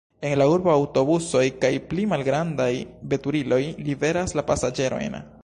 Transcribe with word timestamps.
En 0.27 0.31
la 0.41 0.45
urbo 0.51 0.69
aŭtobusoj 0.75 1.43
kaj 1.65 1.71
pli 1.91 2.07
malgrandaj 2.15 2.71
veturiloj 3.13 3.61
liveras 3.91 4.37
la 4.41 4.47
pasaĝerojn. 4.51 5.21